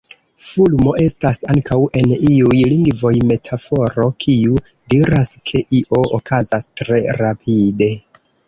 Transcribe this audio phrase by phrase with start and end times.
[0.43, 4.57] Fulmo estas ankaŭ en iuj lingvoj metaforo, kiu
[4.95, 7.93] diras ke io okazas tre rapide.